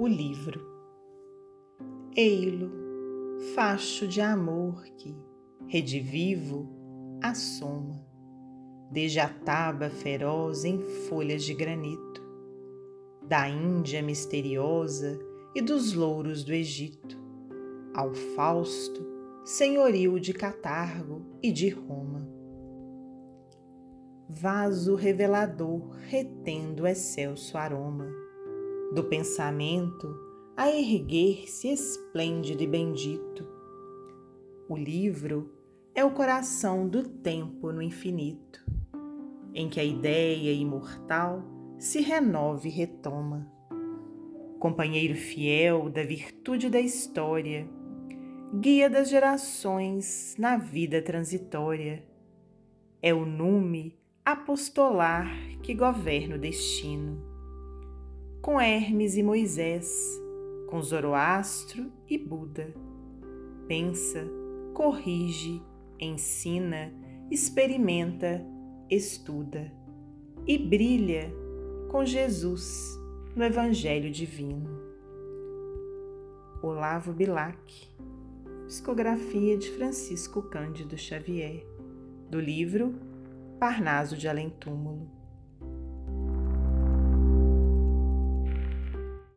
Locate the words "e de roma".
21.42-22.24